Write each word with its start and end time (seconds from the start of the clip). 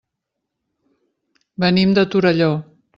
Venim 1.67 1.95
de 2.01 2.11
Torelló. 2.17 2.53